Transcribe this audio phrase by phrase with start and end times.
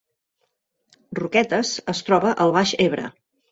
[1.19, 3.09] Roquetes es troba al Baix Ebre